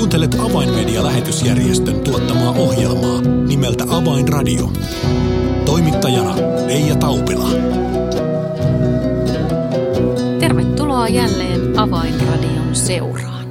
[0.00, 4.72] Kuuntelet Avainmedia-lähetysjärjestön tuottamaa ohjelmaa nimeltä Avainradio.
[5.64, 7.48] Toimittajana Leija Taupila.
[10.38, 13.46] Tervetuloa jälleen Avainradion seuraan.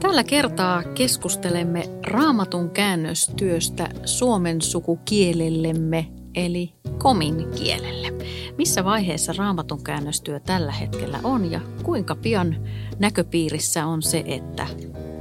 [0.00, 8.12] Tällä kertaa keskustelemme raamatun käännöstyöstä suomen sukukielellemme eli komin kielelle.
[8.58, 12.56] Missä vaiheessa raamatun käännöstyö tällä hetkellä on ja kuinka pian
[12.98, 14.66] näköpiirissä on se, että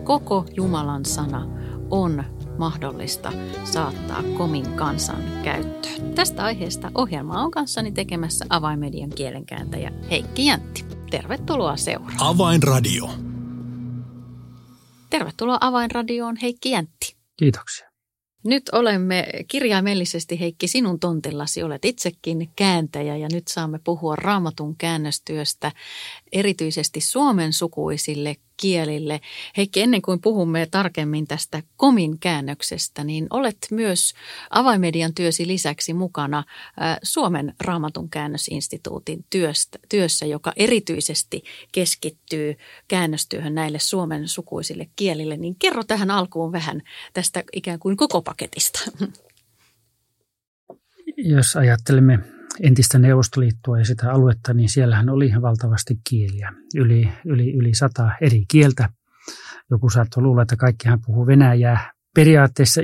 [0.03, 1.47] koko Jumalan sana
[1.89, 2.23] on
[2.57, 3.33] mahdollista
[3.63, 6.13] saattaa komin kansan käyttöön.
[6.15, 10.85] Tästä aiheesta ohjelma on kanssani tekemässä avaimedian kielenkääntäjä Heikki Jäntti.
[11.11, 12.17] Tervetuloa seuraan.
[12.19, 13.09] Avainradio.
[15.09, 17.15] Tervetuloa Avainradioon Heikki Jäntti.
[17.37, 17.93] Kiitoksia.
[18.45, 21.63] Nyt olemme kirjaimellisesti, Heikki, sinun tontillasi.
[21.63, 25.71] Olet itsekin kääntäjä ja nyt saamme puhua raamatun käännöstyöstä
[26.31, 29.21] erityisesti suomen sukuisille kielille.
[29.57, 34.13] Heikki, ennen kuin puhumme tarkemmin tästä komin käännöksestä, niin olet myös
[34.49, 36.43] avaimedian työsi lisäksi mukana
[37.03, 42.55] Suomen raamatun käännösinstituutin työstä, työssä, joka erityisesti keskittyy
[42.87, 45.37] käännöstyöhön näille suomen sukuisille kielille.
[45.37, 46.81] Niin kerro tähän alkuun vähän
[47.13, 48.79] tästä ikään kuin koko paketista.
[51.17, 52.19] Jos ajattelemme
[52.61, 58.45] entistä Neuvostoliittoa ja sitä aluetta, niin siellähän oli valtavasti kieliä, yli, yli, yli sata eri
[58.47, 58.89] kieltä.
[59.71, 61.91] Joku saattoi luulla, että kaikkihan puhuu venäjää.
[62.15, 62.81] Periaatteessa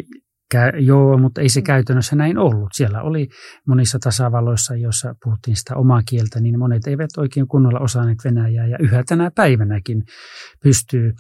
[0.80, 1.64] Joo, mutta ei se mm.
[1.64, 2.70] käytännössä näin ollut.
[2.74, 3.30] Siellä oli
[3.68, 8.68] monissa tasavalloissa, joissa puhuttiin sitä omaa kieltä, niin monet eivät oikein kunnolla osanneet venäjää.
[8.68, 10.04] Ja yhä tänä päivänäkin
[10.64, 11.14] pystyy,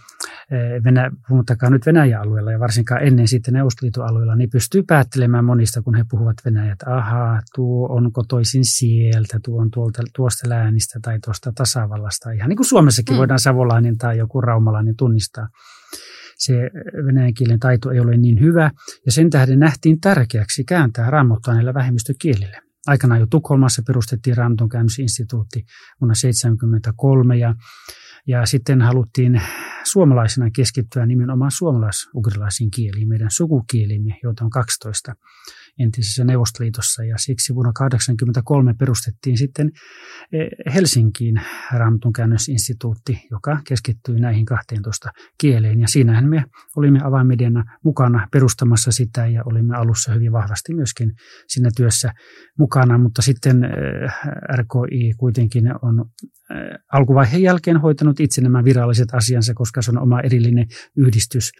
[0.51, 5.81] eh, Venä, puhuttakaan nyt Venäjä-alueella ja varsinkaan ennen sitten Neuvostoliiton alueella, niin pystyy päättelemään monista,
[5.81, 10.99] kun he puhuvat venäjää, että ahaa, tuo on kotoisin sieltä, tuo on tuolta, tuosta läänistä
[11.01, 12.31] tai tuosta tasavallasta.
[12.31, 13.17] Ihan niin kuin Suomessakin mm.
[13.17, 15.47] voidaan savolainen tai joku raumalainen tunnistaa
[16.39, 16.53] se
[17.05, 18.71] venäjän kielen taito ei ole niin hyvä,
[19.05, 22.61] ja sen tähden nähtiin tärkeäksi kääntää raamattua näillä vähemmistökielillä.
[22.87, 25.65] Aikanaan jo Tukholmassa perustettiin Raamatun käännösinstituutti
[26.01, 27.55] vuonna 1973, ja,
[28.27, 29.41] ja sitten haluttiin
[29.83, 35.15] suomalaisena keskittyä nimenomaan suomalais-ugrilaisiin kieliin, meidän sukukielimme, joita on 12
[35.79, 39.71] entisessä Neuvostoliitossa ja siksi vuonna 1983 perustettiin sitten
[40.33, 41.41] eh, Helsinkiin
[41.71, 45.09] Raamatun käännösinstituutti, joka keskittyy näihin 12
[45.41, 45.79] kieleen.
[45.79, 46.43] Ja siinähän me
[46.75, 51.11] olimme avainmediana mukana perustamassa sitä ja olimme alussa hyvin vahvasti myöskin
[51.47, 52.11] siinä työssä
[52.57, 53.71] mukana, mutta sitten eh,
[54.55, 56.05] RKI kuitenkin on
[56.51, 60.65] eh, alkuvaiheen jälkeen hoitanut itse nämä viralliset asiansa, koska se on oma erillinen
[60.97, 61.51] yhdistys–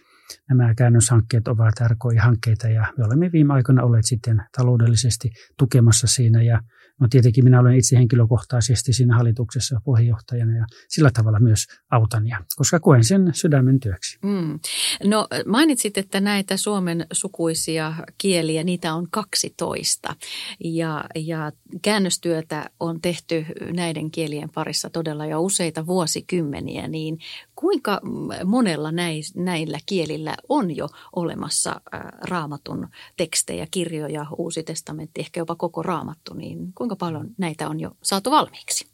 [0.49, 6.59] nämä käännöshankkeet ovat RKI-hankkeita ja me olemme viime aikoina olleet sitten taloudellisesti tukemassa siinä ja
[6.99, 12.37] No tietenkin minä olen itse henkilökohtaisesti siinä hallituksessa puheenjohtajana ja sillä tavalla myös autan, ja,
[12.55, 14.19] koska koen sen sydämen työksi.
[14.23, 14.59] Mm.
[15.03, 20.15] No mainitsit, että näitä suomen sukuisia kieliä, niitä on 12
[20.63, 21.51] ja, ja
[21.81, 27.17] käännöstyötä on tehty näiden kielien parissa todella jo useita vuosikymmeniä, niin
[27.59, 28.01] kuinka
[28.45, 28.91] monella
[29.35, 31.81] näillä kielillä on jo olemassa
[32.21, 32.87] raamatun
[33.17, 38.31] tekstejä, kirjoja, uusi testamentti, ehkä jopa koko raamattu, niin kuinka paljon näitä on jo saatu
[38.31, 38.87] valmiiksi?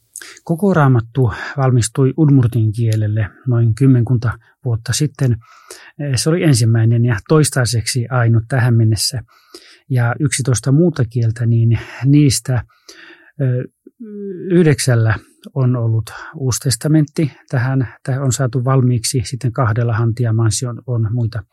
[0.43, 5.37] Koko raamattu valmistui Udmurtin kielelle noin kymmenkunta vuotta sitten.
[6.15, 9.23] Se oli ensimmäinen ja toistaiseksi ainut tähän mennessä.
[9.89, 12.63] Ja 11 muuta kieltä, niin niistä
[14.51, 15.15] yhdeksällä
[15.53, 17.31] on ollut uusi testamentti.
[17.49, 19.21] Tähän, tähän on saatu valmiiksi.
[19.23, 21.43] Sitten kahdella hantiamansi on, on muita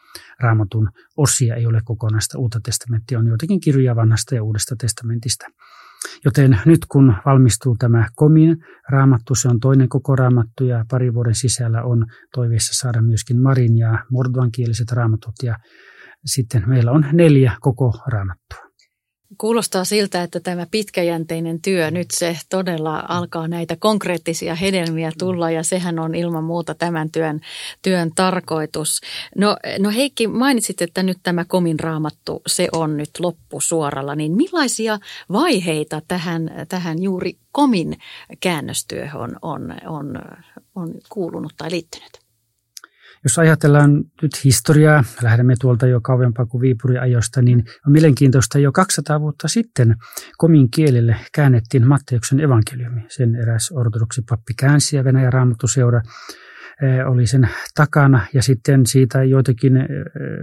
[0.41, 1.55] raamatun osia.
[1.55, 3.19] Ei ole kokonaista uutta testamenttia.
[3.19, 5.47] On joitakin kirjoja vanhasta ja uudesta testamentista.
[6.25, 8.57] Joten nyt kun valmistuu tämä komin
[8.89, 13.79] raamattu, se on toinen koko raamattu ja pari vuoden sisällä on toiveissa saada myöskin marin
[13.79, 15.57] ja mordvankieliset raamatut ja
[16.25, 18.72] sitten meillä on neljä koko raamattua.
[19.39, 25.63] Kuulostaa siltä, että tämä pitkäjänteinen työ nyt se todella alkaa näitä konkreettisia hedelmiä tulla ja
[25.63, 27.41] sehän on ilman muuta tämän työn,
[27.83, 29.01] työn tarkoitus.
[29.37, 34.99] No, no Heikki, mainitsit, että nyt tämä komin raamattu, se on nyt loppusuoralla, niin millaisia
[35.33, 37.99] vaiheita tähän, tähän juuri komin
[38.41, 40.19] käännöstyöhön on, on,
[40.75, 42.22] on kuulunut tai liittynyt?
[43.25, 48.73] Jos ajatellaan nyt historiaa, lähdemme tuolta jo kauempaa kuin Viipurin ajosta, niin on mielenkiintoista jo
[48.73, 49.97] 200 vuotta sitten
[50.39, 53.01] komin kielelle käännettiin Matteuksen evankeliumi.
[53.09, 56.52] Sen eräs ortodoksi pappi käänsi ja raamattuseura eh,
[57.07, 59.73] oli sen takana ja sitten siitä joitakin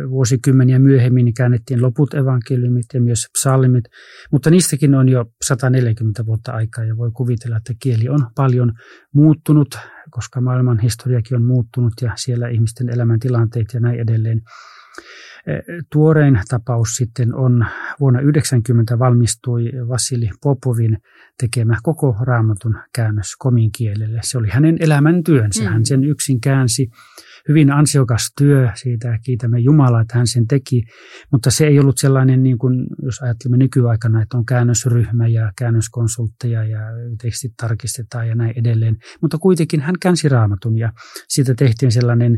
[0.09, 3.85] vuosikymmeniä myöhemmin käännettiin loput evankeliumit ja myös psalmit,
[4.31, 8.73] mutta niistäkin on jo 140 vuotta aikaa ja voi kuvitella, että kieli on paljon
[9.13, 9.77] muuttunut
[10.09, 14.41] koska maailman historiakin on muuttunut ja siellä ihmisten elämäntilanteet ja näin edelleen.
[15.91, 17.65] Tuorein tapaus sitten on
[17.99, 20.97] vuonna 1990 valmistui Vasili Popovin
[21.39, 24.19] tekemä koko raamatun käännös komin kielelle.
[24.23, 25.63] Se oli hänen elämäntyönsä.
[25.63, 25.69] Mm.
[25.69, 26.89] Hän sen yksin käänsi
[27.47, 30.83] hyvin ansiokas työ, siitä kiitämme Jumalaa, että hän sen teki,
[31.31, 36.63] mutta se ei ollut sellainen, niin kuin, jos ajattelemme nykyaikana, että on käännösryhmä ja käännöskonsultteja
[36.63, 36.79] ja
[37.21, 40.91] tekstit tarkistetaan ja näin edelleen, mutta kuitenkin hän käänsi raamatun ja
[41.27, 42.37] siitä tehtiin sellainen,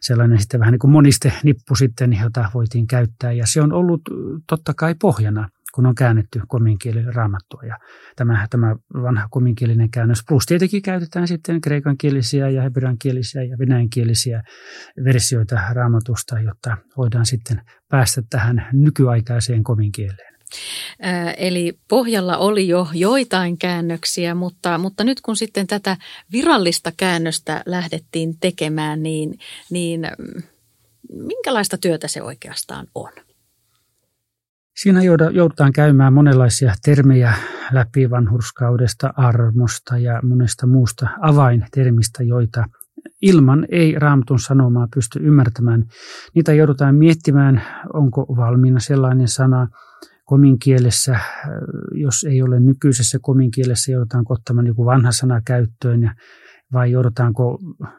[0.00, 3.32] sellainen sitten vähän niin kuin moniste nippu sitten, jota voitiin käyttää.
[3.32, 4.00] Ja se on ollut
[4.48, 7.62] totta kai pohjana kun on käännetty kominkielinen raamattua.
[7.62, 7.78] Ja
[8.16, 14.42] tämä, tämä vanha kominkielinen käännös, plus tietenkin käytetään sitten kreikankielisiä ja hebreankielisiä ja venäjänkielisiä
[15.04, 20.38] versioita raamatusta, jotta voidaan sitten päästä tähän nykyaikaiseen kominkieleen.
[21.36, 25.96] Eli pohjalla oli jo joitain käännöksiä, mutta, mutta nyt kun sitten tätä
[26.32, 29.38] virallista käännöstä lähdettiin tekemään, niin,
[29.70, 30.42] niin mm,
[31.08, 33.12] minkälaista työtä se oikeastaan on?
[34.82, 35.02] Siinä
[35.32, 37.34] joudutaan käymään monenlaisia termejä
[37.72, 42.64] läpi vanhurskaudesta, armosta ja monesta muusta avaintermistä, joita
[43.22, 45.84] ilman ei raamatun sanomaa pysty ymmärtämään.
[46.34, 49.68] Niitä joudutaan miettimään, onko valmiina sellainen sana
[50.24, 51.18] kominkielessä,
[51.92, 56.14] jos ei ole nykyisessä kominkielessä, joudutaan ottamaan joku vanha sana käyttöön ja
[56.72, 57.58] vai joudutaanko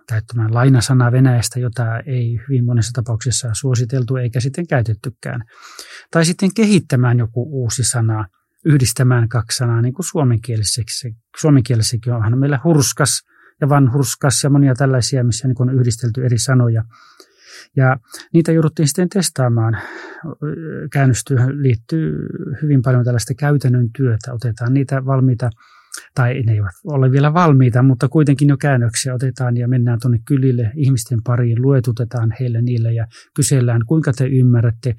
[0.10, 5.44] käyttämään lainasanaa Venäjästä, jota ei hyvin monessa tapauksessa suositeltu eikä sitten käytettykään.
[6.12, 8.25] Tai sitten kehittämään joku uusi sana,
[8.66, 11.10] yhdistämään kaksi sanaa niin kuin suomenkielisessä.
[11.39, 13.21] Suomenkielissäkin onhan meillä hurskas
[13.62, 16.83] ja vanhurskas ja monia tällaisia, missä niin on yhdistelty eri sanoja.
[17.75, 17.98] Ja
[18.33, 19.77] niitä jouduttiin sitten testaamaan.
[20.92, 22.27] Käännöstyöhön liittyy
[22.62, 24.33] hyvin paljon tällaista käytännön työtä.
[24.33, 25.50] Otetaan niitä valmiita
[26.19, 30.71] tai ne eivät ole vielä valmiita, mutta kuitenkin jo käännöksiä otetaan ja mennään tuonne kylille.
[30.75, 34.95] Ihmisten pariin, luetutetaan heille niille ja kysellään, kuinka te ymmärrätte,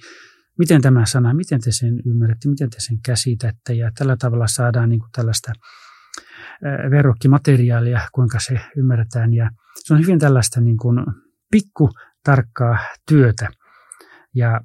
[0.58, 3.74] miten tämä sana, miten te sen ymmärrätte, miten te sen käsitätte?
[3.74, 5.52] Ja tällä tavalla saadaan niin kuin tällaista
[6.90, 9.34] verrokkimateriaalia, kuinka se ymmärretään.
[9.34, 10.98] Ja se on hyvin tällaista niin kuin
[11.50, 11.90] pikku
[12.24, 12.78] tarkkaa
[13.08, 13.48] työtä.
[14.34, 14.60] Ja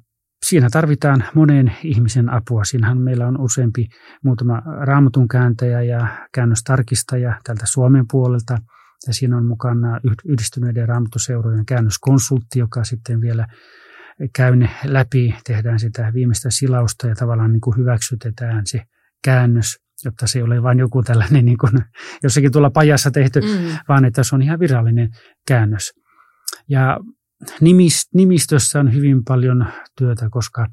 [0.48, 2.64] siinä tarvitaan monen ihmisen apua.
[2.64, 3.88] Siinähän meillä on useampi
[4.24, 8.58] muutama raamatun kääntäjä ja käännöstarkistaja tältä Suomen puolelta.
[9.06, 13.46] Ja siinä on mukana yhdistyneiden raamatuseurojen käännöskonsultti, joka sitten vielä
[14.36, 18.82] käy ne läpi, tehdään sitä viimeistä silausta ja tavallaan niin kuin hyväksytetään se
[19.24, 21.72] käännös, jotta se ei ole vain joku tällainen niin kuin
[22.22, 23.46] jossakin tuolla pajassa tehty, mm.
[23.88, 25.10] vaan että se on ihan virallinen
[25.48, 25.92] käännös.
[26.68, 26.98] Ja
[28.14, 29.66] nimistössä on hyvin paljon
[29.98, 30.66] työtä, koska,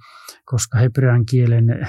[0.45, 1.87] koska hebrean kielen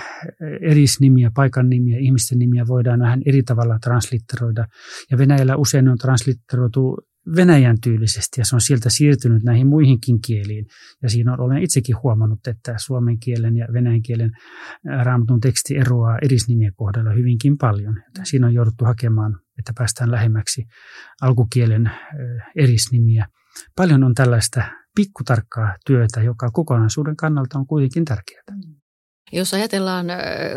[0.60, 4.66] erisnimiä, paikan nimiä, ihmisten nimiä voidaan vähän eri tavalla translitteroida.
[5.10, 6.96] Ja Venäjällä usein on translitteroitu
[7.36, 10.66] venäjän tyylisesti ja se on sieltä siirtynyt näihin muihinkin kieliin.
[11.02, 14.30] Ja siinä on, olen itsekin huomannut, että suomen kielen ja venäjän kielen
[15.02, 17.98] raamatun teksti eroaa erisnimien kohdalla hyvinkin paljon.
[17.98, 20.64] Että siinä on jouduttu hakemaan, että päästään lähemmäksi
[21.22, 21.90] alkukielen
[22.56, 23.26] erisnimiä–
[23.76, 24.62] Paljon on tällaista
[24.94, 28.42] pikkutarkkaa työtä, joka kokonaisuuden kannalta on kuitenkin tärkeää.
[29.32, 30.06] Jos ajatellaan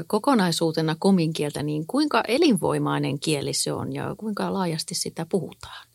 [0.07, 5.87] kokonaisuutena kominkieltä, niin kuinka elinvoimainen kieli se on ja kuinka laajasti sitä puhutaan?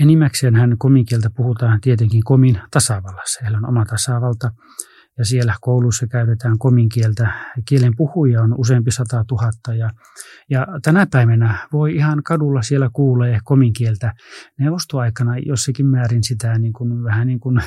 [0.00, 3.40] Enimmäkseen hän kominkieltä puhutaan tietenkin komin tasavallassa.
[3.42, 4.50] Heillä on oma tasavalta
[5.18, 7.30] ja siellä koulussa käytetään kominkieltä.
[7.68, 9.90] Kielen puhuja on useampi sata tuhatta ja,
[10.50, 14.12] ja tänä päivänä voi ihan kadulla siellä kuulee kominkieltä.
[14.58, 17.60] Neuvostoaikana jossakin määrin sitä niin kuin, vähän niin kuin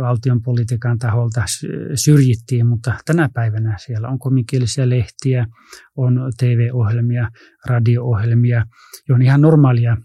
[0.00, 1.44] valtion politiikan taholta
[1.94, 5.46] syrjittiin, mutta tänä päivänä siellä on kominkielisiä lehtiä,
[5.96, 7.28] on TV-ohjelmia,
[7.68, 8.64] radio-ohjelmia,
[9.10, 9.96] on ihan normaalia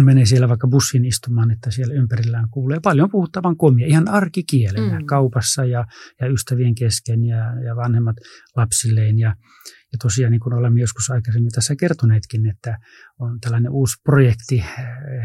[0.00, 5.06] menee siellä vaikka bussin istumaan, että siellä ympärillään kuulee paljon puhuttavan komia, ihan arkikielenä mm.
[5.06, 5.84] kaupassa ja,
[6.20, 8.16] ja ystävien kesken ja, ja vanhemmat
[8.56, 9.18] lapsilleen.
[9.18, 9.34] Ja,
[9.94, 12.78] ja tosiaan niin kuin olemme joskus aikaisemmin tässä kertoneetkin, että
[13.18, 14.64] on tällainen uusi projekti eh,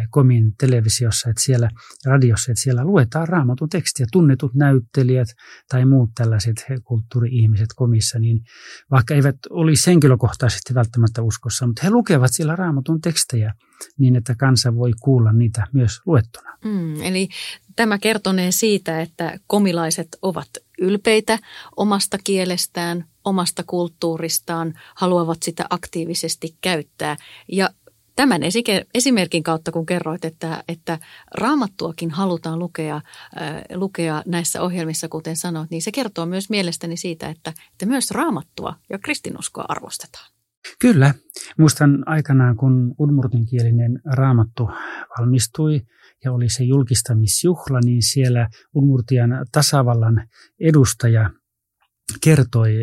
[0.09, 1.69] Komin televisiossa, että siellä
[2.05, 5.27] radiossa, että siellä luetaan raamatun tekstiä, tunnetut näyttelijät
[5.69, 8.39] tai muut tällaiset kulttuuri-ihmiset komissa, niin
[8.91, 13.53] vaikka eivät olisi henkilökohtaisesti välttämättä uskossa, mutta he lukevat siellä raamatun tekstejä
[13.97, 16.57] niin, että kansa voi kuulla niitä myös luettuna.
[16.65, 17.29] Mm, eli
[17.75, 20.49] tämä kertonee siitä, että komilaiset ovat
[20.79, 21.39] ylpeitä
[21.77, 27.17] omasta kielestään, omasta kulttuuristaan, haluavat sitä aktiivisesti käyttää.
[27.51, 27.69] Ja
[28.15, 28.41] tämän
[28.93, 30.99] esimerkin kautta, kun kerroit, että, että
[31.35, 33.03] raamattuakin halutaan lukea, äh,
[33.73, 38.75] lukea näissä ohjelmissa, kuten sanoit, niin se kertoo myös mielestäni siitä, että, että myös raamattua
[38.89, 40.31] ja kristinuskoa arvostetaan.
[40.79, 41.13] Kyllä.
[41.57, 44.69] Muistan aikanaan, kun udmurtinkielinen raamattu
[45.19, 45.81] valmistui
[46.23, 50.27] ja oli se julkistamisjuhla, niin siellä Udmurtian tasavallan
[50.59, 51.29] edustaja
[52.21, 52.75] kertoi,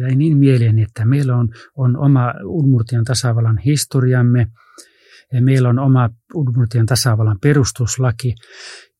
[0.00, 4.46] jäi niin mieleen, että meillä on, on oma Udmurtian tasavallan historiamme,
[5.40, 8.34] meillä on oma Udmurtian tasavallan perustuslaki,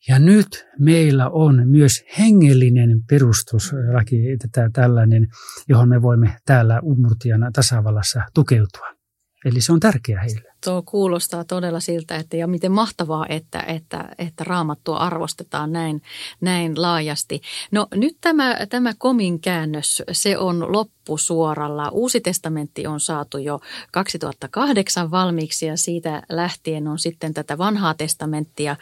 [0.09, 5.27] ja nyt meillä on myös hengellinen perustuslaki, tätä tällainen,
[5.69, 9.00] johon me voimme täällä Udmurtian tasavallassa tukeutua.
[9.45, 10.43] Eli se on tärkeää heille.
[10.65, 16.03] Tuo kuulostaa todella siltä, että ja miten mahtavaa, että, että, että raamattua arvostetaan näin,
[16.41, 17.41] näin laajasti.
[17.71, 21.89] No nyt tämä, tämä komin käännös, se on loppusuoralla.
[21.89, 23.61] Uusi testamentti on saatu jo
[23.93, 28.77] 2008 valmiiksi ja siitä lähtien on sitten tätä vanhaa testamenttia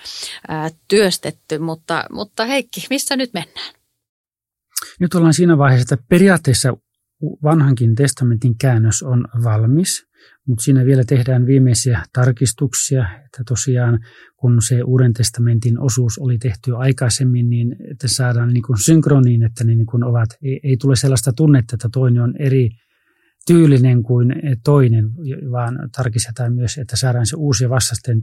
[0.48, 1.58] ää, työstetty.
[1.58, 3.74] Mutta, mutta Heikki, missä nyt mennään?
[5.00, 6.76] Nyt ollaan siinä vaiheessa, että periaatteessa
[7.42, 10.08] vanhankin testamentin käännös on valmis–
[10.48, 13.98] mutta siinä vielä tehdään viimeisiä tarkistuksia, että tosiaan
[14.36, 19.64] kun se Uuden testamentin osuus oli tehty aikaisemmin, niin että saadaan niin kuin synkroniin, että
[19.64, 22.70] ne niin kuin ovat, ei, ei tule sellaista tunnetta, että toinen on eri
[23.48, 25.04] tyylinen kuin toinen,
[25.50, 27.70] vaan tarkistetaan myös, että saadaan se uusi ja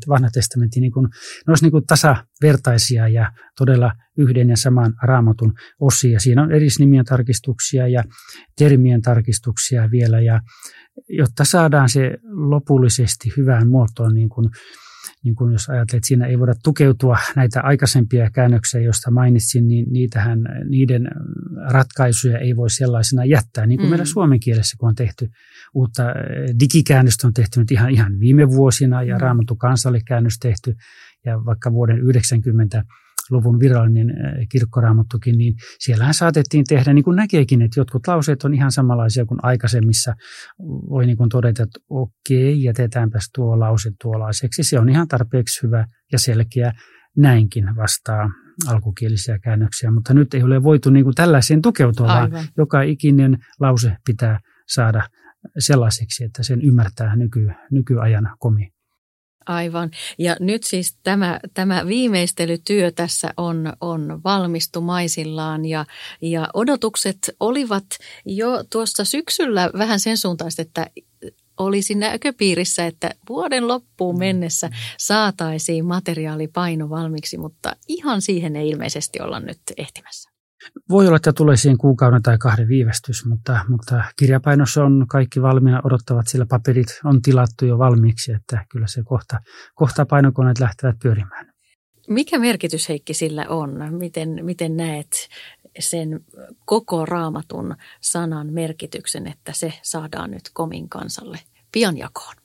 [0.08, 5.54] vanha testamentti, niin kuin, ne olisi niin kuin tasavertaisia ja todella yhden ja saman raamatun
[5.80, 6.20] osia.
[6.20, 8.04] Siinä on eri nimien tarkistuksia ja
[8.58, 10.42] termien tarkistuksia vielä, ja
[11.10, 14.50] jotta saadaan se lopullisesti hyvään muotoon, niin kuin
[15.24, 19.86] niin kuin jos ajattelet, että siinä ei voida tukeutua näitä aikaisempia käännöksiä, joista mainitsin, niin
[19.92, 21.08] niitähän, niiden
[21.72, 23.66] ratkaisuja ei voi sellaisena jättää.
[23.66, 23.90] Niin kuin mm.
[23.90, 25.30] meillä suomen kielessä, kun on tehty
[25.74, 26.04] uutta
[26.60, 29.22] digikäännöstä on tehty nyt ihan, ihan viime vuosina ja mm.
[29.22, 30.76] Raamattu kansallikäännös tehty
[31.26, 32.84] ja vaikka vuoden 90
[33.32, 38.54] luvun virallinen eh, kirkkoraamattukin, niin siellähän saatettiin tehdä, niin kuin näkeekin, että jotkut lauseet on
[38.54, 40.14] ihan samanlaisia kuin aikaisemmissa.
[40.90, 44.64] Voi niin kuin todeta, että okei, jätetäänpäs tuo lause tuollaiseksi.
[44.64, 46.74] Se on ihan tarpeeksi hyvä ja selkeä.
[47.18, 48.30] Näinkin vastaa
[48.68, 53.98] alkukielisiä käännöksiä, mutta nyt ei ole voitu niin kuin tällaiseen tukeutua, vaan joka ikinen lause
[54.06, 55.10] pitää saada
[55.60, 58.75] sellaiseksi, että sen ymmärtää nyky, nykyajan komi.
[59.46, 59.92] Aivan.
[60.18, 65.86] Ja nyt siis tämä, tämä viimeistelytyö tässä on, on valmistumaisillaan ja,
[66.22, 67.86] ja odotukset olivat
[68.26, 70.88] jo tuossa syksyllä vähän sen suuntaista, että
[71.58, 79.40] olisi näköpiirissä, että vuoden loppuun mennessä saataisiin materiaalipaino valmiiksi, mutta ihan siihen ei ilmeisesti olla
[79.40, 80.35] nyt ehtimässä.
[80.90, 85.82] Voi olla, että tulee siihen kuukauden tai kahden viivästys, mutta, mutta kirjapainossa on kaikki valmiina
[85.84, 89.40] odottavat, sillä paperit on tilattu jo valmiiksi, että kyllä se kohta,
[89.76, 91.54] kohta painokoneet lähtevät pyörimään.
[92.08, 93.98] Mikä merkitys Heikki sillä on?
[93.98, 95.30] Miten, miten näet
[95.80, 96.20] sen
[96.66, 101.40] koko raamatun sanan merkityksen, että se saadaan nyt komin kansalle
[101.72, 102.36] pian jakoon?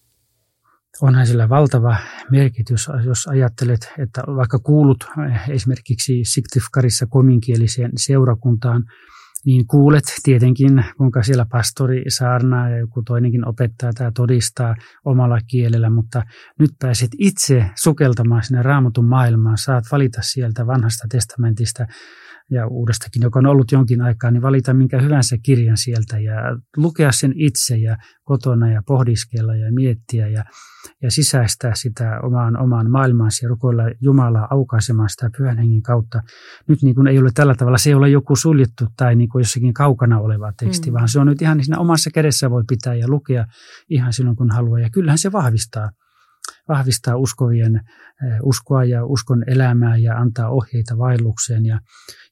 [1.02, 1.96] Onhan sillä valtava
[2.30, 5.04] merkitys, jos ajattelet, että vaikka kuulut
[5.48, 8.84] esimerkiksi Siktifkarissa kominkieliseen seurakuntaan,
[9.46, 15.90] niin kuulet tietenkin, kuinka siellä pastori saarnaa ja joku toinenkin opettaa tai todistaa omalla kielellä,
[15.90, 16.22] mutta
[16.58, 21.86] nyt pääset itse sukeltamaan sinne raamatun maailmaan, saat valita sieltä vanhasta testamentista
[22.50, 26.34] ja uudestakin, joka on ollut jonkin aikaa, niin valita minkä hyvänsä kirjan sieltä ja
[26.76, 30.44] lukea sen itse ja kotona ja pohdiskella ja miettiä ja,
[31.02, 36.22] ja sisäistää sitä omaan, omaan maailmaansa ja rukoilla Jumalaa aukaisemaan sitä pyhän hengen kautta.
[36.68, 39.40] Nyt niin kuin ei ole tällä tavalla, se ei ole joku suljettu tai niin kuin
[39.40, 40.94] jossakin kaukana oleva teksti, mm.
[40.94, 43.46] vaan se on nyt ihan siinä omassa kädessä voi pitää ja lukea
[43.88, 45.90] ihan silloin kun haluaa ja kyllähän se vahvistaa
[46.70, 47.80] vahvistaa uskovien
[48.42, 51.66] uskoa ja uskon elämää ja antaa ohjeita vaellukseen.
[51.66, 51.80] Ja,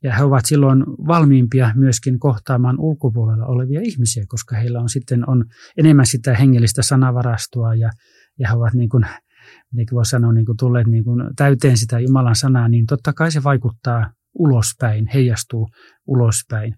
[0.02, 5.44] ja he ovat silloin valmiimpia myöskin kohtaamaan ulkopuolella olevia ihmisiä, koska heillä on sitten on
[5.76, 7.90] enemmän sitä hengellistä sanavarastoa ja,
[8.38, 9.04] ja he ovat niin kuin,
[9.74, 13.12] niin kuin voi sanoa, niin kuin tulleet niin kuin täyteen sitä Jumalan sanaa, niin totta
[13.12, 15.68] kai se vaikuttaa ulospäin, heijastuu
[16.06, 16.74] ulospäin.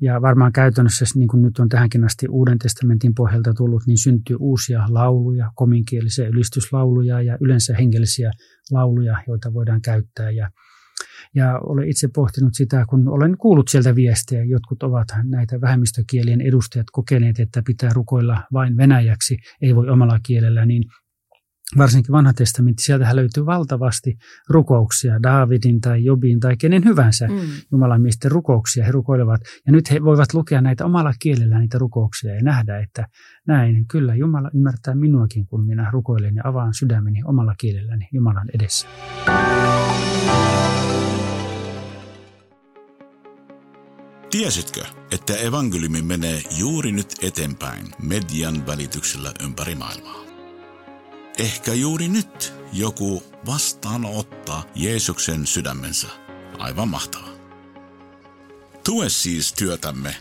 [0.00, 4.36] Ja varmaan käytännössä, niin kuin nyt on tähänkin asti Uuden testamentin pohjalta tullut, niin syntyy
[4.40, 8.30] uusia lauluja, kominkielisiä ylistyslauluja ja yleensä hengellisiä
[8.70, 10.30] lauluja, joita voidaan käyttää.
[10.30, 10.50] Ja,
[11.34, 16.86] ja olen itse pohtinut sitä, kun olen kuullut sieltä viestejä, jotkut ovat näitä vähemmistökielien edustajat
[16.92, 20.84] kokeneet, että pitää rukoilla vain venäjäksi, ei voi omalla kielellä, niin
[21.78, 24.16] varsinkin vanha testamentti, sieltähän löytyy valtavasti
[24.48, 27.34] rukouksia, Daavidin tai Jobin tai kenen hyvänsä mm.
[27.72, 29.40] Jumalan miesten rukouksia he rukoilevat.
[29.66, 33.08] Ja nyt he voivat lukea näitä omalla kielellä niitä rukouksia ja nähdä, että
[33.46, 38.86] näin, kyllä Jumala ymmärtää minuakin, kun minä rukoilen ja avaan sydämeni omalla kielelläni Jumalan edessä.
[44.30, 44.80] Tiesitkö,
[45.12, 50.23] että evankeliumi menee juuri nyt eteenpäin median välityksellä ympäri maailmaa?
[51.38, 56.08] Ehkä juuri nyt joku vastaanottaa Jeesuksen sydämensä.
[56.58, 57.34] Aivan mahtavaa.
[58.84, 60.16] Tue siis työtämme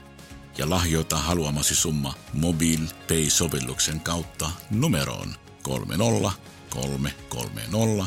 [0.58, 8.06] ja lahjoita haluamasi summa MobilePay-sovelluksen kautta numeroon 30330,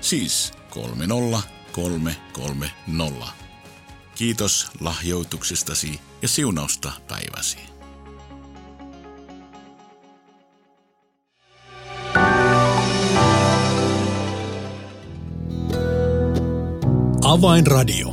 [0.00, 3.26] siis 30330.
[4.14, 7.71] Kiitos lahjoituksestasi ja siunausta päiväsi.
[17.24, 18.12] Avainradio.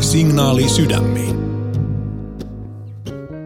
[0.00, 1.36] Signaali sydämiin.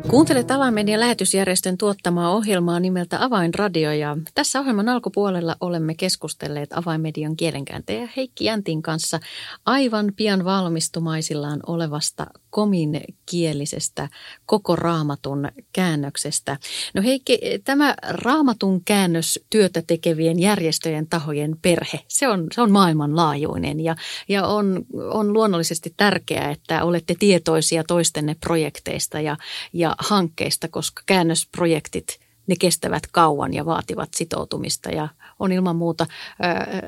[0.08, 8.08] Kuuntelet Avainmedian lähetysjärjestön tuottamaa ohjelmaa nimeltä Avainradio ja tässä ohjelman alkupuolella olemme keskustelleet Avainmedian kielenkääntäjä
[8.16, 9.20] Heikki Jäntin kanssa
[9.66, 14.08] aivan pian valmistumaisillaan olevasta kominkielisestä
[14.46, 16.56] koko raamatun käännöksestä.
[16.94, 23.96] No Heikki, tämä raamatun käännöstyötä tekevien järjestöjen tahojen perhe, se on, se on maailmanlaajuinen ja,
[24.28, 29.36] ja on, on luonnollisesti tärkeää, että olette tietoisia toistenne projekteista ja,
[29.72, 32.06] ja hankkeista, koska käännösprojektit–
[32.50, 35.08] ne kestävät kauan ja vaativat sitoutumista ja
[35.40, 36.06] on ilman muuta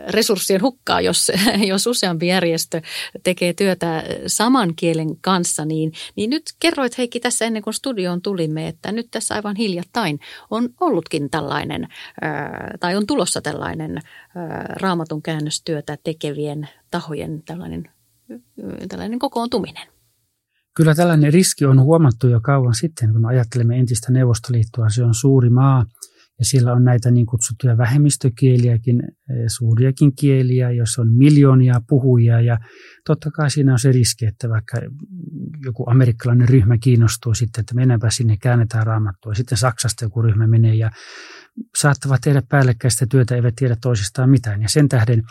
[0.08, 1.32] resurssien hukkaa, jos,
[1.70, 2.82] jos useampi järjestö
[3.22, 5.64] tekee työtä saman kielen kanssa.
[5.64, 10.20] Niin, niin nyt kerroit Heikki tässä ennen kuin studioon tulimme, että nyt tässä aivan hiljattain
[10.50, 11.88] on ollutkin tällainen
[12.80, 13.98] tai on tulossa tällainen
[14.80, 17.90] raamatun käännöstyötä tekevien tahojen tällainen,
[18.88, 19.88] tällainen kokoontuminen.
[20.76, 24.88] Kyllä tällainen riski on huomattu jo kauan sitten, kun ajattelemme entistä Neuvostoliittoa.
[24.88, 25.86] Se on suuri maa
[26.42, 32.40] ja siellä on näitä niin kutsuttuja vähemmistökieliäkin, eh, suuriakin kieliä, jos on miljoonia puhujia.
[32.40, 32.58] Ja
[33.06, 34.78] totta kai siinä on se riski, että vaikka
[35.64, 39.34] joku amerikkalainen ryhmä kiinnostuu sitten, että mennäänpä sinne, käännetään raamattua.
[39.34, 40.90] Sitten Saksasta joku ryhmä menee ja
[41.76, 44.62] saattavat tehdä päällekkäistä työtä, eivät tiedä toisistaan mitään.
[44.62, 45.22] Ja sen tähden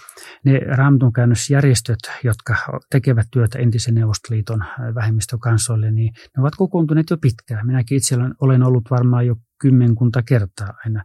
[0.45, 2.55] ne raamatunkäännösjärjestöt, jotka
[2.91, 4.63] tekevät työtä entisen Neuvostoliiton
[4.95, 7.67] vähemmistökansoille, niin ne ovat kokoontuneet jo pitkään.
[7.67, 11.03] Minäkin itse olen ollut varmaan jo kymmenkunta kertaa aina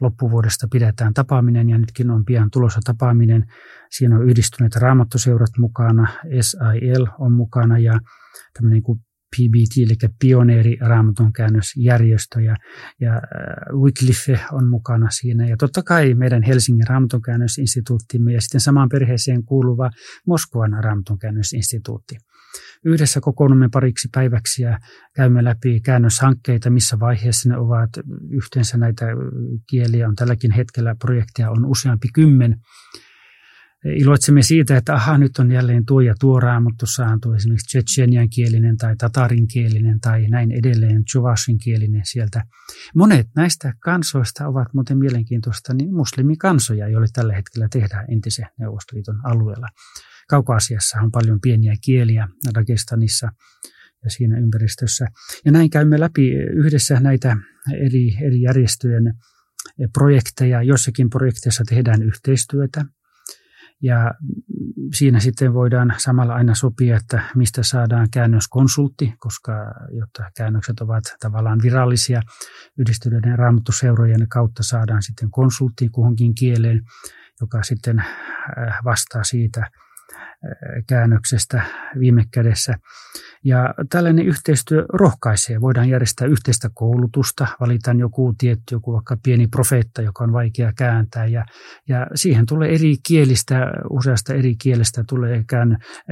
[0.00, 3.44] loppuvuodesta pidetään tapaaminen ja nytkin on pian tulossa tapaaminen.
[3.90, 6.08] Siinä on yhdistyneet raamattuseurat mukana,
[6.40, 8.00] SIL on mukana ja
[8.54, 8.98] tämmöinen niin kuin
[9.36, 12.56] PBT, eli pioneeri raamatun käännösjärjestö ja,
[13.00, 13.20] ja äh,
[13.80, 15.48] Wycliffe on mukana siinä.
[15.48, 19.90] Ja totta kai meidän Helsingin raamatun käännösinstituuttimme ja sitten samaan perheeseen kuuluva
[20.26, 22.16] Moskovan raamatun käännösinstituutti.
[22.84, 24.78] Yhdessä kokoonnumme pariksi päiväksi ja
[25.16, 27.90] käymme läpi käännöshankkeita, missä vaiheessa ne ovat.
[28.30, 29.06] Yhteensä näitä
[29.70, 32.56] kieliä on tälläkin hetkellä, projekteja on useampi kymmen
[33.96, 38.76] iloitsemme siitä, että aha, nyt on jälleen tuo ja tuo raamattu saatu, esimerkiksi tsetsenian kielinen
[38.76, 42.44] tai tatarin kielinen tai näin edelleen, chuvashin kielinen sieltä.
[42.94, 49.68] Monet näistä kansoista ovat muuten mielenkiintoista niin muslimikansoja, joille tällä hetkellä tehdään entisen Neuvostoliiton alueella.
[50.28, 53.28] Kaukaasiassa on paljon pieniä kieliä, Dagestanissa
[54.04, 55.06] ja siinä ympäristössä.
[55.44, 57.36] Ja näin käymme läpi yhdessä näitä
[57.72, 59.14] eri, eri järjestöjen
[59.92, 60.62] projekteja.
[60.62, 62.84] Jossakin projekteissa tehdään yhteistyötä–
[63.82, 64.14] ja
[64.94, 69.52] siinä sitten voidaan samalla aina sopia, että mistä saadaan käännöskonsultti, koska
[69.98, 72.22] jotta käännökset ovat tavallaan virallisia,
[72.78, 76.82] yhdistyneiden raamattuseurojen kautta saadaan sitten konsultti kuhunkin kieleen,
[77.40, 79.66] joka sitten äh, vastaa siitä–
[80.86, 81.62] käännöksestä
[81.98, 82.74] viime kädessä.
[83.44, 85.60] Ja tällainen yhteistyö rohkaisee.
[85.60, 91.26] Voidaan järjestää yhteistä koulutusta, valitaan joku tietty, joku vaikka pieni profeetta, joka on vaikea kääntää.
[91.26, 91.44] Ja,
[91.88, 95.44] ja siihen tulee eri kielistä, useasta eri kielestä tulee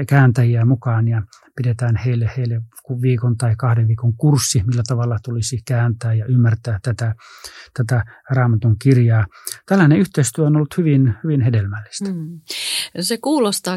[0.09, 1.23] kääntäjiä mukaan ja
[1.57, 2.61] pidetään heille, heille
[3.03, 7.15] viikon tai kahden viikon kurssi, millä tavalla tulisi kääntää ja ymmärtää tätä,
[7.77, 9.27] tätä raamatun kirjaa.
[9.67, 12.13] Tällainen yhteistyö on ollut hyvin, hyvin hedelmällistä.
[12.13, 12.41] Mm.
[13.01, 13.19] Se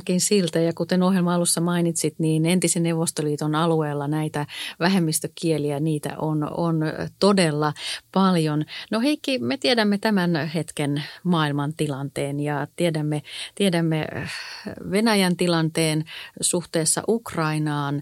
[0.10, 4.46] kuulostaakin siltä, ja kuten ohjelma alussa mainitsit, niin entisen Neuvostoliiton alueella näitä
[4.80, 6.80] vähemmistökieliä, niitä on, on
[7.20, 7.74] todella
[8.12, 8.66] paljon.
[8.92, 13.22] No Heikki, me tiedämme tämän hetken maailman tilanteen ja tiedämme,
[13.56, 14.08] tiedämme
[14.92, 16.06] Venäjän tilanteen
[16.42, 18.02] suhteessa Ukrainaan,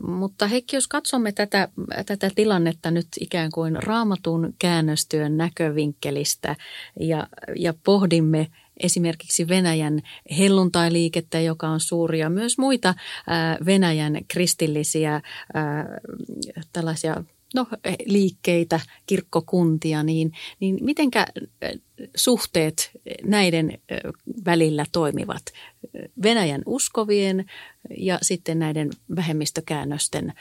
[0.00, 1.68] mutta Heikki, jos katsomme tätä,
[2.06, 6.56] tätä tilannetta nyt ikään kuin raamatun käännöstyön näkövinkkelistä
[7.00, 8.46] ja, ja pohdimme–
[8.80, 10.02] esimerkiksi Venäjän
[10.38, 12.94] helluntailiikettä, joka on suuri, ja myös muita
[13.66, 15.20] Venäjän kristillisiä
[16.72, 17.66] tällaisia no,
[18.06, 21.26] liikkeitä, kirkkokuntia, niin, niin mitenkä
[22.16, 22.90] suhteet
[23.24, 23.78] näiden
[24.44, 25.42] välillä toimivat
[26.22, 27.44] Venäjän uskovien
[27.98, 30.32] ja sitten näiden vähemmistökäännösten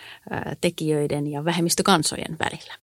[0.62, 2.87] tekijöiden ja vähemmistökansojen välillä?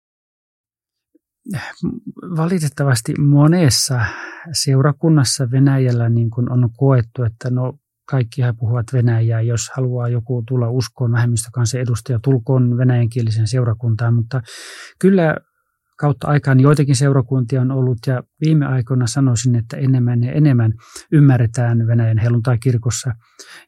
[2.36, 4.00] Valitettavasti monessa
[4.52, 7.78] seurakunnassa Venäjällä niin kuin on koettu, että no
[8.10, 9.40] kaikki he puhuvat Venäjää.
[9.40, 14.14] Jos haluaa joku tulla uskoon vähemmistökansan edustaja, tulkoon venäjänkielisen seurakuntaan.
[14.14, 14.40] Mutta
[14.98, 15.36] kyllä
[15.98, 20.72] kautta aikaan joitakin seurakuntia on ollut ja viime aikoina sanoisin, että enemmän ja enemmän
[21.12, 23.12] ymmärretään Venäjän helluntai-kirkossa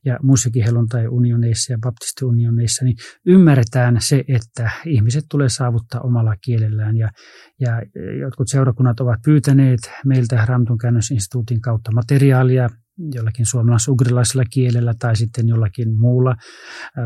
[0.05, 6.97] ja muissakin helluntai-unioneissa ja baptistiunioneissa, niin ymmärretään se, että ihmiset tulee saavuttaa omalla kielellään.
[6.97, 7.11] Ja,
[7.61, 7.83] ja
[8.21, 12.69] jotkut seurakunnat ovat pyytäneet meiltä Ramtun käännösinstituutin kautta materiaalia
[13.15, 16.37] jollakin suomalais-ugrilaisella kielellä tai sitten jollakin muulla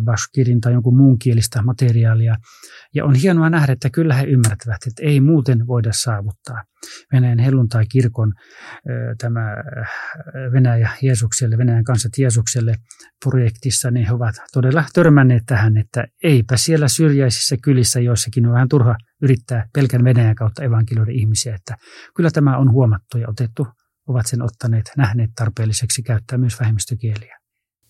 [0.05, 2.37] bashkirin tai jonkun muun kielistä materiaalia.
[2.95, 6.63] Ja on hienoa nähdä, että kyllä he ymmärtävät, että ei muuten voida saavuttaa.
[7.13, 8.33] Venäjän helluntai-kirkon
[9.19, 9.57] tämä
[10.53, 12.75] Venäjä Jeesukselle, Venäjän kansat Jeesukselle
[13.25, 18.69] projektissa, niin he ovat todella törmänneet tähän, että eipä siellä syrjäisissä kylissä joissakin on vähän
[18.69, 21.77] turha yrittää pelkän Venäjän kautta evankelioida ihmisiä, että
[22.17, 23.67] kyllä tämä on huomattu ja otettu
[24.09, 27.39] ovat sen ottaneet, nähneet tarpeelliseksi käyttää myös vähemmistökieliä.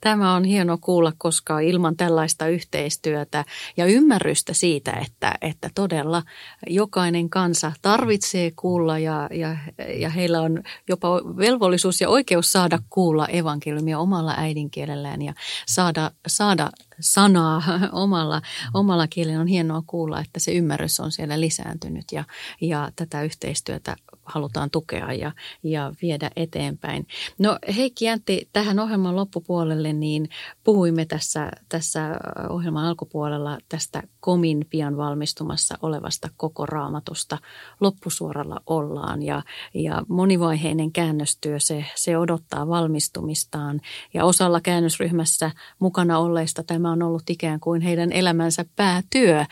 [0.05, 3.45] Tämä on hieno kuulla, koska ilman tällaista yhteistyötä
[3.77, 6.23] ja ymmärrystä siitä, että, että todella
[6.67, 9.57] jokainen kansa tarvitsee kuulla ja, ja,
[9.97, 15.35] ja heillä on jopa velvollisuus ja oikeus saada kuulla evankeliumia omalla äidinkielellään ja
[15.67, 18.43] saada, saada sanaa omalla,
[18.75, 19.41] omalla kielellä.
[19.41, 22.25] On hienoa kuulla, että se ymmärrys on siellä lisääntynyt ja,
[22.61, 25.33] ja tätä yhteistyötä halutaan tukea ja,
[25.63, 27.07] ja viedä eteenpäin.
[27.39, 30.29] No Heikki Jäntti, tähän ohjelman loppupuolelle niin
[30.65, 37.39] puhuimme tässä, tässä ohjelman alkupuolella tästä komin pian valmistumassa olevasta koko raamatusta.
[37.81, 39.43] Loppusuoralla ollaan ja,
[39.75, 43.81] ja monivaiheinen käännöstyö, se, se odottaa valmistumistaan
[44.15, 49.45] ja osalla käännösryhmässä mukana olleista tämä on ollut ikään kuin heidän elämänsä päätyö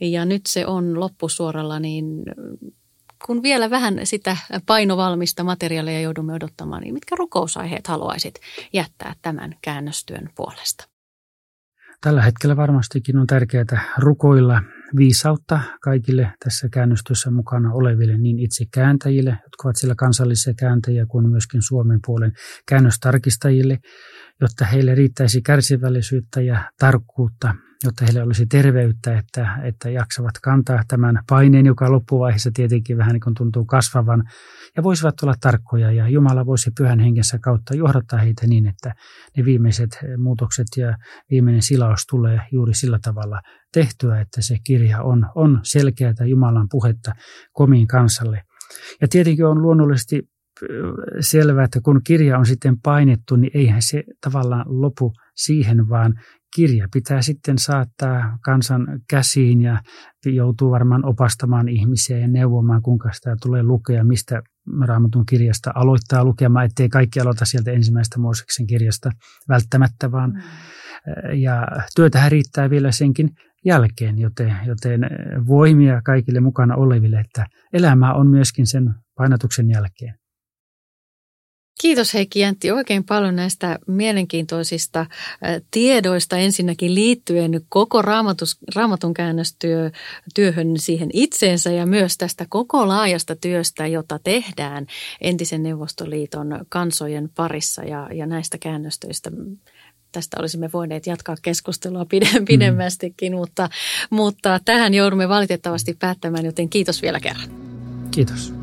[0.00, 2.22] ja nyt se on loppusuoralla, niin
[3.26, 8.34] kun vielä vähän sitä painovalmista materiaalia joudumme odottamaan, niin mitkä rukousaiheet haluaisit
[8.72, 10.88] jättää tämän käännöstyön puolesta?
[12.00, 14.62] Tällä hetkellä varmastikin on tärkeää rukoilla
[14.96, 21.30] viisautta kaikille tässä käännöstyössä mukana oleville, niin itse kääntäjille, jotka ovat siellä kansallisia kääntäjiä, kuin
[21.30, 22.32] myöskin Suomen puolen
[22.68, 23.78] käännöstarkistajille,
[24.40, 31.22] jotta heille riittäisi kärsivällisyyttä ja tarkkuutta jotta heille olisi terveyttä, että, että jaksavat kantaa tämän
[31.28, 34.24] paineen, joka loppuvaiheessa tietenkin vähän niin kuin tuntuu kasvavan,
[34.76, 38.94] ja voisivat olla tarkkoja, ja Jumala voisi pyhän henkensä kautta johdattaa heitä niin, että
[39.36, 40.96] ne viimeiset muutokset ja
[41.30, 43.40] viimeinen silaus tulee juuri sillä tavalla
[43.72, 47.12] tehtyä, että se kirja on, on selkeää Jumalan puhetta
[47.52, 48.42] komiin kansalle.
[49.00, 50.22] Ja tietenkin on luonnollisesti
[51.20, 56.14] selvää, että kun kirja on sitten painettu, niin eihän se tavallaan lopu siihen, vaan
[56.56, 59.80] kirja pitää sitten saattaa kansan käsiin ja
[60.26, 64.42] joutuu varmaan opastamaan ihmisiä ja neuvomaan, kuinka sitä tulee lukea, mistä
[64.86, 69.10] Raamatun kirjasta aloittaa lukemaan, ettei kaikki aloita sieltä ensimmäistä Mooseksen kirjasta
[69.48, 70.40] välttämättä, vaan mm.
[71.42, 73.30] ja työtähän riittää vielä senkin
[73.64, 75.00] jälkeen, joten, joten
[75.46, 80.14] voimia kaikille mukana oleville, että elämä on myöskin sen painatuksen jälkeen.
[81.80, 85.06] Kiitos Heikki Jäntti oikein paljon näistä mielenkiintoisista
[85.70, 89.90] tiedoista ensinnäkin liittyen koko raamatus, raamatun käännöstyö,
[90.34, 94.86] työhön siihen itseensä ja myös tästä koko laajasta työstä, jota tehdään
[95.20, 99.30] entisen Neuvostoliiton kansojen parissa ja, ja näistä käännöstöistä
[100.12, 102.44] tästä olisimme voineet jatkaa keskustelua mm.
[102.44, 103.38] pidemmästikin, mm.
[103.38, 103.68] mutta,
[104.10, 107.48] mutta tähän joudumme valitettavasti päättämään, joten kiitos vielä kerran.
[108.10, 108.54] Kiitos.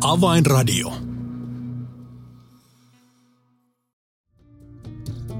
[0.00, 1.09] Avainradio.